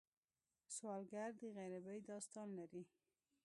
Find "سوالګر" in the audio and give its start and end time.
0.75-1.29